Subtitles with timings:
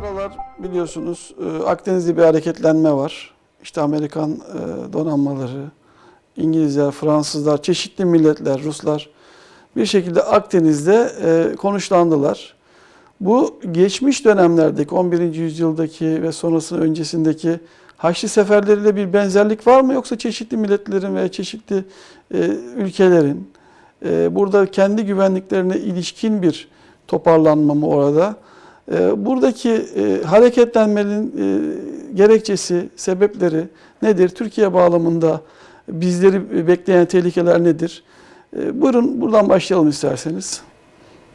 [0.00, 3.34] aralar biliyorsunuz e, Akdeniz'de bir hareketlenme var.
[3.62, 5.70] İşte Amerikan e, donanmaları,
[6.36, 9.10] İngilizler, Fransızlar, çeşitli milletler, Ruslar
[9.76, 12.54] bir şekilde Akdeniz'de e, konuşlandılar.
[13.20, 15.34] Bu geçmiş dönemlerdeki 11.
[15.34, 17.60] yüzyıldaki ve sonrasının öncesindeki
[17.96, 21.84] Haçlı seferleriyle bir benzerlik var mı yoksa çeşitli milletlerin veya çeşitli
[22.76, 23.50] ülkelerin
[24.30, 26.68] burada kendi güvenliklerine ilişkin bir
[27.08, 28.36] toparlanma mı orada?
[28.90, 33.64] E, buradaki e, hareketlenmenin e, gerekçesi, sebepleri
[34.02, 34.28] nedir?
[34.28, 35.40] Türkiye bağlamında
[35.88, 38.02] bizleri bekleyen tehlikeler nedir?
[38.56, 40.62] E, buyurun buradan başlayalım isterseniz.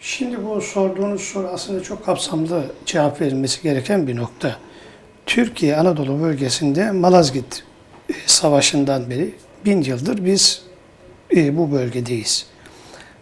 [0.00, 4.56] Şimdi bu sorduğunuz soru aslında çok kapsamlı cevap verilmesi gereken bir nokta.
[5.26, 7.62] Türkiye Anadolu bölgesinde Malazgirt
[8.10, 10.62] e, Savaşı'ndan beri bin yıldır biz
[11.36, 12.46] e, bu bölgedeyiz.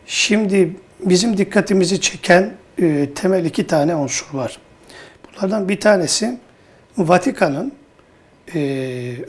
[0.07, 4.59] Şimdi bizim dikkatimizi çeken e, temel iki tane unsur var.
[5.27, 6.39] Bunlardan bir tanesi
[6.99, 7.73] Vatikan'ın
[8.55, 8.59] e,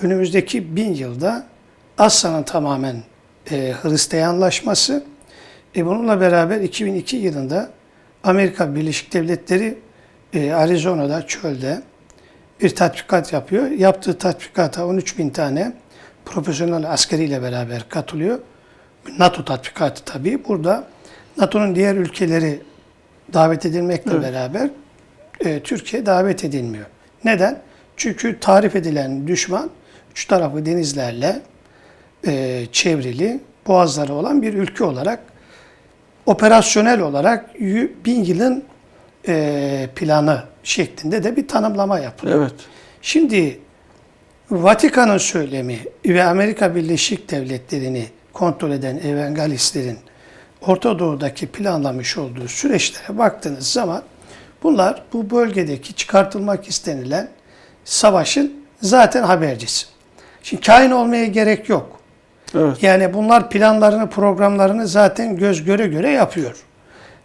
[0.02, 1.48] önümüzdeki bin yılda
[1.98, 3.04] Asya'nın tamamen
[3.52, 5.04] e, Hristiyanlaşması
[5.76, 7.70] e bununla beraber 2002 yılında
[8.24, 9.78] Amerika Birleşik Devletleri
[10.34, 11.82] e, Arizona'da çölde
[12.62, 13.72] bir tatbikat yapıyor.
[13.72, 15.74] Yaptığı tatbikata 13 bin tane
[16.26, 18.40] profesyonel askeriyle beraber katılıyor.
[19.18, 20.46] NATO tatbikatı tabii.
[20.48, 20.88] Burada
[21.38, 22.62] NATO'nun diğer ülkeleri
[23.34, 24.24] davet edilmekle Evet.
[24.24, 24.70] beraber
[25.46, 26.86] e, Türkiye davet edilmiyor.
[27.24, 27.62] Neden?
[27.98, 29.70] Çünkü tarif edilen düşman
[30.12, 31.42] üç tarafı denizlerle
[32.28, 35.20] e, çevrili, boğazları olan bir ülke olarak
[36.26, 37.60] operasyonel olarak
[38.06, 38.64] bin yılın
[39.28, 42.42] e, planı şeklinde de bir tanımlama yapılıyor.
[42.42, 42.54] Evet.
[43.02, 43.60] Şimdi
[44.52, 49.98] Vatikan'ın söylemi ve Amerika Birleşik Devletleri'ni kontrol eden evangelistlerin
[50.62, 54.04] Orta Doğu'daki planlamış olduğu süreçlere baktığınız zaman
[54.64, 57.28] bunlar bu bölgedeki çıkartılmak istenilen
[57.86, 59.86] savaşın zaten habercisi.
[60.44, 62.00] Şimdi kain olmaya gerek yok.
[62.56, 62.84] Evet.
[62.84, 66.56] Yani bunlar planlarını, programlarını zaten göz göre göre yapıyor.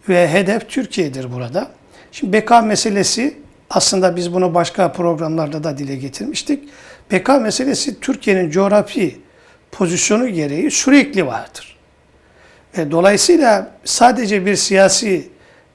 [0.08, 1.68] Ve hedef Türkiye'dir burada.
[2.12, 3.38] Şimdi beka meselesi
[3.70, 6.68] aslında biz bunu başka programlarda da dile getirmiştik.
[7.10, 9.20] Beka meselesi Türkiye'nin coğrafi
[9.72, 11.71] pozisyonu gereği sürekli vardır.
[12.76, 15.28] E, dolayısıyla sadece bir siyasi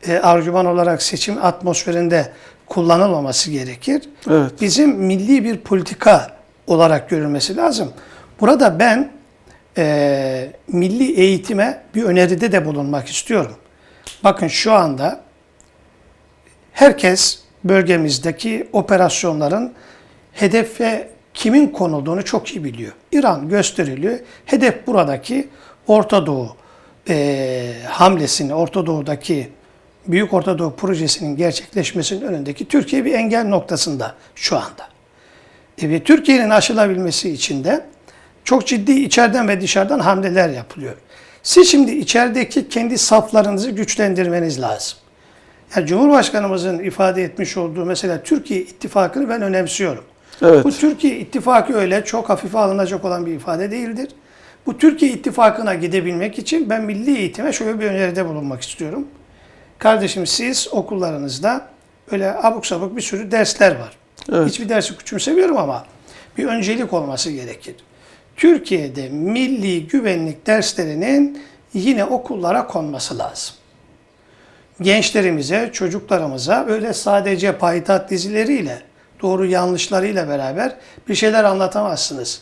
[0.07, 2.31] e, argüman olarak seçim atmosferinde
[2.65, 4.01] kullanılmaması gerekir.
[4.29, 4.51] Evet.
[4.61, 6.37] Bizim milli bir politika
[6.67, 7.93] olarak görülmesi lazım.
[8.39, 9.11] Burada ben
[9.77, 13.55] e, milli eğitime bir öneride de bulunmak istiyorum.
[14.23, 15.21] Bakın şu anda
[16.71, 19.73] herkes bölgemizdeki operasyonların
[20.33, 22.91] hedefe kimin konulduğunu çok iyi biliyor.
[23.11, 24.19] İran gösteriliyor.
[24.45, 25.47] Hedef buradaki
[25.87, 26.55] Orta Doğu
[27.09, 29.49] e, hamlesini, Orta Doğu'daki
[30.07, 34.87] Büyük Orta Doğu projesinin gerçekleşmesinin önündeki Türkiye bir engel noktasında şu anda.
[35.81, 37.85] E, ve Türkiye'nin aşılabilmesi için de
[38.43, 40.93] çok ciddi içeriden ve dışarıdan hamleler yapılıyor.
[41.43, 44.97] Siz şimdi içerideki kendi saflarınızı güçlendirmeniz lazım.
[45.75, 50.03] Yani Cumhurbaşkanımızın ifade etmiş olduğu mesela Türkiye ittifakını ben önemsiyorum.
[50.41, 50.65] Evet.
[50.65, 54.07] Bu Türkiye ittifakı öyle çok hafife alınacak olan bir ifade değildir.
[54.67, 59.07] Bu Türkiye ittifakına gidebilmek için ben milli eğitime şöyle bir öneride bulunmak istiyorum.
[59.79, 61.67] Kardeşim siz okullarınızda
[62.11, 63.97] öyle abuk sabuk bir sürü dersler var.
[64.31, 64.49] Evet.
[64.49, 65.85] Hiçbir dersi küçümsemiyorum ama
[66.37, 67.75] bir öncelik olması gerekir.
[68.35, 71.41] Türkiye'de milli güvenlik derslerinin
[71.73, 73.55] yine okullara konması lazım.
[74.81, 78.81] Gençlerimize, çocuklarımıza öyle sadece payitaht dizileriyle,
[79.21, 80.75] doğru yanlışlarıyla beraber
[81.07, 82.41] bir şeyler anlatamazsınız.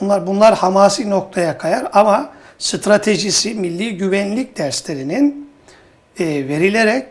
[0.00, 5.50] Bunlar bunlar hamasi noktaya kayar ama stratejisi milli güvenlik derslerinin
[6.18, 7.06] e, verilerek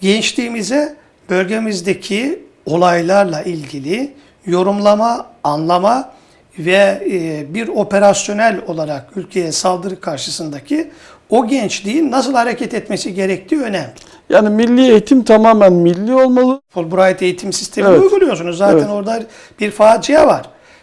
[0.00, 0.96] gençliğimize
[1.30, 4.14] bölgemizdeki olaylarla ilgili
[4.46, 6.12] yorumlama, anlama
[6.58, 10.90] ve e, bir operasyonel olarak ülkeye saldırı karşısındaki
[11.30, 13.92] o gençliğin nasıl hareket etmesi gerektiği önemli.
[14.30, 16.60] Yani milli eğitim tamamen milli olmalı.
[16.74, 18.02] Fulbright eğitim sistemini Evet.
[18.02, 18.58] uyguluyorsunuz.
[18.58, 18.90] Zaten Evet.
[18.90, 19.22] orada
[19.60, 20.42] bir facia var.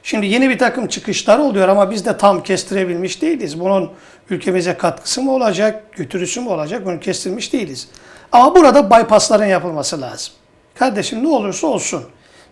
[0.10, 3.60] Şimdi yeni bir takım çıkışlar oluyor ama biz de tam kestirebilmiş değiliz.
[3.60, 3.92] Bunun
[4.30, 7.88] ülkemize katkısı mı olacak, götürüsü mü olacak bunu kestirmiş değiliz.
[8.32, 10.34] Ama burada bypassların yapılması lazım.
[10.76, 12.04] Kardeşim ne olursa olsun.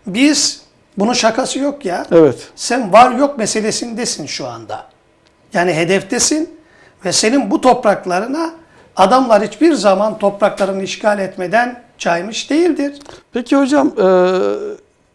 [0.08, 0.62] Biz
[0.98, 2.06] bunun şakası yok ya.
[2.12, 2.50] Evet.
[2.56, 4.86] Sen var yok meselesindesin şu anda.
[5.54, 6.60] Yani hedeftesin
[7.06, 8.54] ve senin bu topraklarına
[8.96, 13.00] adamlar hiçbir zaman topraklarını işgal etmeden caymış değildir.
[13.34, 14.08] Peki hocam e,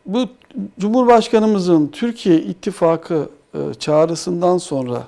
[0.06, 0.28] bu
[0.80, 5.02] Cumhurbaşkanımızın Türkiye İttifakı e, çağrısından sonra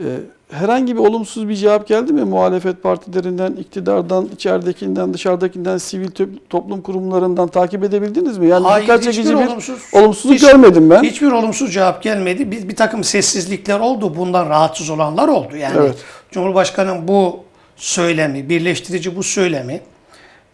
[0.00, 0.04] E,
[0.50, 6.08] herhangi bir olumsuz bir cevap geldi mi muhalefet partilerinden, iktidardan, içeridekinden, dışarıdakinden, sivil
[6.50, 8.46] toplum kurumlarından takip edebildiniz mi?
[8.48, 11.02] Yani Hayır, dikkat çekici bir olumsuz- olumsuzluk hiç- görmedim ben.
[11.02, 12.50] Hiçbir olumsuz cevap gelmedi.
[12.50, 14.16] Bir, bir takım sessizlikler oldu.
[14.16, 15.56] Bundan rahatsız olanlar oldu.
[15.56, 15.96] Yani Evet.
[16.30, 17.36] Cumhurbaşkanı'nın bu
[17.76, 19.80] söylemi, birleştirici bu söylemi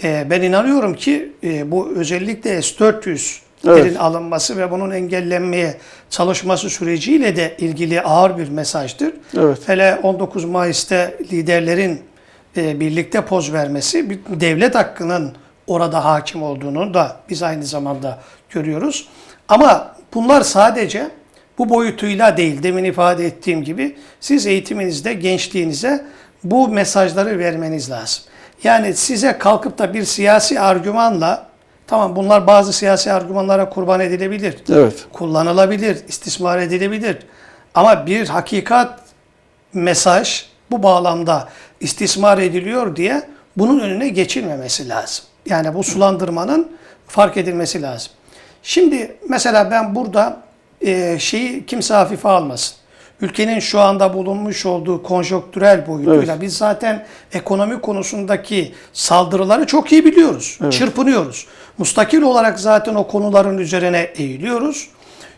[0.05, 1.33] e, ben inanıyorum ki
[1.67, 4.01] bu özellikle S-400'lerin Evet.
[4.01, 5.77] alınması ve bunun engellenmeye
[6.11, 9.15] çalışması süreciyle de ilgili ağır bir mesajdır.
[9.39, 9.59] Evet.
[9.67, 12.01] Hele 19 Mayıs'ta liderlerin
[12.57, 15.33] e, birlikte poz vermesi bir devlet hakkının
[15.67, 18.19] orada hakim olduğunu da biz aynı zamanda
[18.51, 19.09] görüyoruz.
[19.49, 21.11] Ama bunlar sadece
[21.59, 26.05] bu boyutuyla değil demin ifade ettiğim gibi siz eğitiminizde gençliğinize
[26.45, 28.25] bu mesajları vermeniz lazım.
[28.65, 31.47] Yani size kalkıp da bir siyasi argümanla
[31.87, 35.07] tamam bunlar bazı siyasi argümanlara kurban edilebilir Evet.
[35.13, 37.19] kullanılabilir, istismar edilebilir.
[37.75, 39.01] Ama bir hakikat
[39.73, 41.49] mesaj bu bağlamda
[41.81, 43.23] istismar ediliyor diye
[43.57, 45.25] bunun önüne geçilmemesi lazım.
[45.47, 46.73] Yani bu sulandırmanın
[47.09, 48.13] fark edilmesi lazım.
[48.63, 50.37] Şimdi mesela ben burada
[50.81, 52.77] e, şeyi kimse hafife almasın.
[53.21, 56.43] Ülkenin şu anda bulunmuş olduğu konjonktürel boyutuyla Evet.
[56.43, 60.59] biz zaten ekonomi konusundaki saldırıları çok iyi biliyoruz.
[60.71, 61.47] Çırpınıyoruz.
[61.79, 64.89] Mustakil olarak zaten o konuların üzerine eğiliyoruz.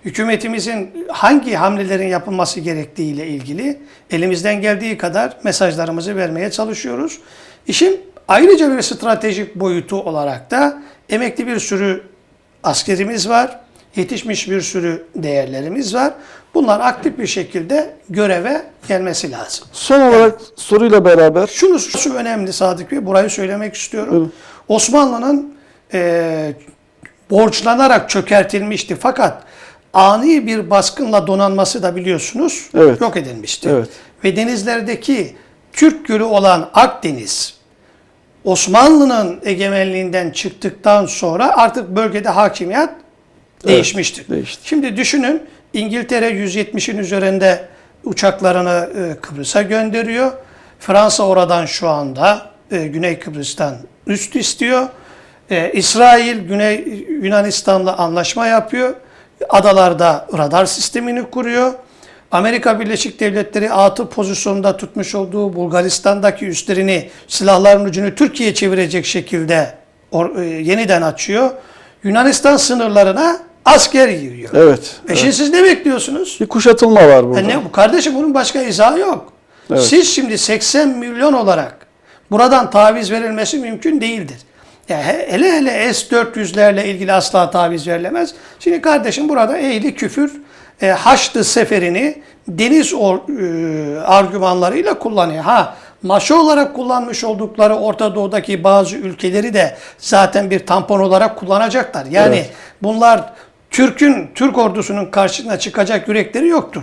[0.04, 3.78] Hükümetimizin hangi hamlelerin yapılması gerektiği ile ilgili
[4.10, 7.18] elimizden geldiği kadar mesajlarımızı vermeye çalışıyoruz.
[7.66, 12.02] İşin ayrıca bir stratejik boyutu olarak da emekli bir sürü
[12.62, 13.60] askerimiz var.
[13.96, 16.14] Yetişmiş bir sürü değerlerimiz var.
[16.54, 19.68] Bunlar aktif bir şekilde göreve gelmesi lazım.
[19.72, 24.12] Son olarak soruyla beraber Şunu şu önemli Sadık Bey, burayı söylemek istiyorum.
[24.12, 24.32] Buyurun.
[24.68, 25.55] Osmanlı'nın
[25.94, 26.52] e,
[27.30, 29.42] borçlanarak çökertilmişti fakat
[29.92, 33.00] ani bir baskınla donanması da biliyorsunuz Evet.
[33.00, 33.68] yok edilmişti.
[33.72, 33.88] Evet.
[34.24, 35.36] Ve denizlerdeki
[35.72, 37.56] Türk gölü olan Akdeniz
[38.44, 42.90] Osmanlı'nın egemenliğinden çıktıktan sonra artık bölgede hakimiyet
[43.66, 44.28] değişmiştir.
[44.28, 44.68] değişti.
[44.68, 45.42] Şimdi düşünün
[45.72, 47.68] İngiltere 170'in üzerinde
[48.04, 50.32] uçaklarını e, Kıbrıs'a gönderiyor.
[50.80, 54.88] Fransa oradan şu anda e, Güney Kıbrıs'tan üst istiyor.
[55.50, 58.94] E, İsrail Güney Yunanistan'la anlaşma yapıyor.
[59.48, 61.72] Adalarda radar sistemini kuruyor.
[62.30, 69.74] Amerika Birleşik Devletleri atıl pozisyonda tutmuş olduğu Bulgaristan'daki üslerini silahların ucunu Türkiye'ye çevirecek şekilde
[70.12, 71.50] or- e, yeniden açıyor.
[72.04, 74.50] Yunanistan sınırlarına asker giriyor.
[74.54, 74.96] evet.
[75.08, 76.38] E şimdi siz ne bekliyorsunuz?
[76.40, 77.40] Bir kuşatılma var burada.
[77.40, 79.32] E ne kardeşim bunun başka izahı yok.
[79.70, 79.82] Evet.
[79.82, 81.76] Siz şimdi 80 milyon olarak
[82.30, 84.36] buradan taviz verilmesi mümkün değildir.
[84.88, 88.34] Ya he- hele hele S-400'lerle ilgili asla taviz verilemez.
[88.60, 90.32] Şimdi kardeşim burada ehli küfür
[90.82, 95.44] e, Haçlı seferini deniz or, e, argümanlarıyla kullanıyor.
[95.44, 102.06] Ha maşa olarak kullanmış oldukları Orta Doğu'daki bazı ülkeleri de zaten bir tampon olarak kullanacaklar.
[102.10, 102.50] Yani Evet.
[102.82, 103.32] bunlar
[103.70, 106.82] Türk'ün, Türk ordusunun karşısına çıkacak yürekleri yoktur.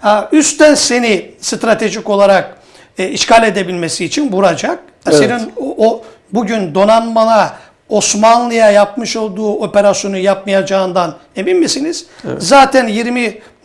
[0.00, 2.56] Ha, üstten seni stratejik olarak
[2.98, 4.78] e, işgal edebilmesi için vuracak.
[5.06, 5.18] Evet.
[5.18, 7.54] Senin o, o bugün donanmana
[7.88, 12.06] Osmanlı'ya yapmış olduğu operasyonu yapmayacağından emin misiniz?
[12.38, 12.88] Zaten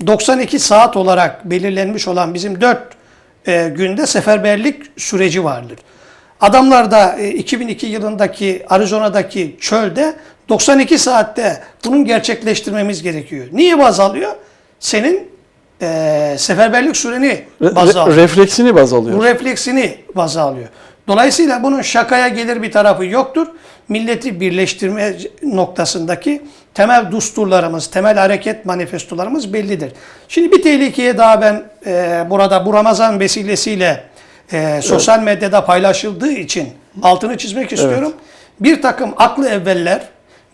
[0.03, 2.79] 20-92 saat olarak belirlenmiş olan bizim 4
[3.47, 5.77] e, günde seferberlik süreci vardır.
[6.41, 10.15] Adamlar da e, 2002 yılındaki Arizona'daki çölde
[10.49, 13.45] 92 saatte bunun gerçekleştirmemiz gerekiyor.
[13.51, 14.31] Niye baz alıyor?
[14.79, 15.29] Senin
[15.81, 18.17] e, seferberlik süreni Re- baz re- alıyor.
[18.17, 19.17] refleksini baz alıyor.
[19.17, 20.67] Bu refleksini baza alıyor.
[21.09, 23.47] Dolayısıyla bunun şakaya gelir bir tarafı yoktur.
[23.87, 25.13] Milleti birleştirme
[25.43, 26.41] noktasındaki
[26.73, 29.91] temel dusturlarımız, temel hareket manifestolarımız bellidir.
[30.27, 34.03] Şimdi bir tehlikeye daha ben e, burada bu Ramazan vesilesiyle
[34.51, 36.69] e, sosyal medyada paylaşıldığı için
[37.01, 38.13] altını çizmek istiyorum.
[38.59, 40.01] Bir takım aklı evveller,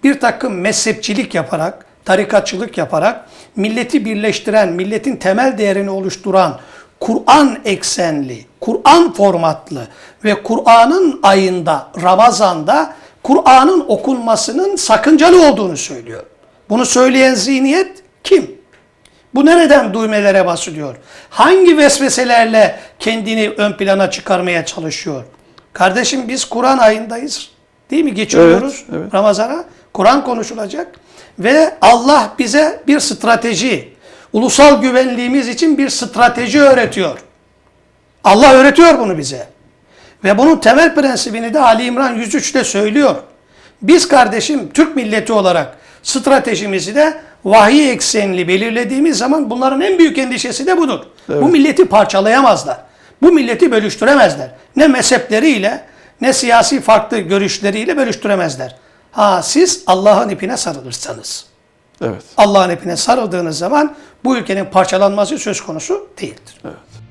[0.04, 6.60] bir takım mezhepçilik yaparak, tarikatçılık yaparak milleti birleştiren, milletin temel değerini oluşturan
[7.06, 9.88] Kur'an eksenli, Kur'an formatlı
[10.24, 12.94] ve Kur'an'ın ayında, Ramazan'da
[13.24, 16.24] Kur'an'ın okunmasının sakıncalı olduğunu söylüyor.
[16.70, 18.52] Bunu söyleyen zihniyet kim?
[19.36, 20.96] Bu nereden düğmelere basılıyor?
[21.30, 25.24] Hangi vesveselerle kendini ön plana çıkarmaya çalışıyor?
[25.74, 27.50] Kardeşim biz Kur'an ayındayız.
[27.92, 28.14] Değil mi?
[28.14, 29.14] Geçiyoruz Evet, evet.
[29.14, 29.66] Ramazan'a.
[29.94, 31.00] Kur'an konuşulacak.
[31.40, 33.95] Ve Allah bize bir strateji,
[34.34, 37.20] ulusal güvenliğimiz için bir strateji öğretiyor.
[38.24, 39.48] Allah öğretiyor bunu bize.
[40.24, 43.16] Ve bunun temel prensibini de Ali İmran 103'te söylüyor.
[43.82, 50.68] Biz kardeşim Türk milleti olarak stratejimizi de vahiy eksenli belirlediğimiz zaman bunların en büyük endişesi
[50.68, 51.00] de budur.
[51.30, 51.42] Evet.
[51.42, 52.78] Bu milleti parçalayamazlar.
[53.22, 54.50] Bu milleti bölüştüremezler.
[54.76, 55.86] Ne mezhepleriyle
[56.22, 58.76] ne siyasi farklı görüşleriyle bölüştüremezler.
[59.12, 61.46] Ha siz Allah'ın ipine sarılırsanız.
[62.02, 62.24] Evet.
[62.38, 66.62] Allah'ın ipine sarıldığınız zaman bu ülkenin parçalanması söz konusu değildir.
[66.66, 67.05] Evet.